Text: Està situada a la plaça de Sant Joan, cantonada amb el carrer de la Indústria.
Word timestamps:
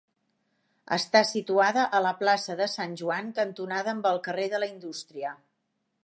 Està 0.95 1.19
situada 1.31 1.83
a 1.97 1.99
la 2.05 2.13
plaça 2.21 2.55
de 2.61 2.67
Sant 2.75 2.95
Joan, 3.01 3.29
cantonada 3.41 3.93
amb 3.97 4.07
el 4.13 4.17
carrer 4.29 4.47
de 4.55 4.63
la 4.65 4.71
Indústria. 4.73 5.35